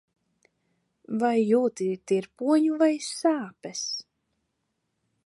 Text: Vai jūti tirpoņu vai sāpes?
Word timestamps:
Vai 1.23 1.33
jūti 1.49 1.89
tirpoņu 2.13 2.79
vai 2.85 2.91
sāpes? 3.11 3.87